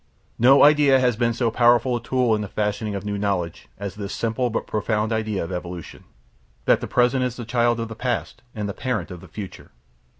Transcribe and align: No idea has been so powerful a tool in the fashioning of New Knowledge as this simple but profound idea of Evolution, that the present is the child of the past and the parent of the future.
No 0.39 0.63
idea 0.63 0.99
has 0.99 1.15
been 1.15 1.31
so 1.31 1.51
powerful 1.51 1.95
a 1.97 2.01
tool 2.01 2.33
in 2.33 2.41
the 2.41 2.47
fashioning 2.47 2.95
of 2.95 3.05
New 3.05 3.19
Knowledge 3.19 3.67
as 3.77 3.93
this 3.93 4.15
simple 4.15 4.49
but 4.49 4.65
profound 4.65 5.13
idea 5.13 5.43
of 5.43 5.51
Evolution, 5.51 6.05
that 6.65 6.81
the 6.81 6.87
present 6.87 7.23
is 7.23 7.35
the 7.35 7.45
child 7.45 7.79
of 7.79 7.87
the 7.87 7.93
past 7.95 8.41
and 8.55 8.67
the 8.67 8.73
parent 8.73 9.11
of 9.11 9.21
the 9.21 9.27
future. 9.27 9.69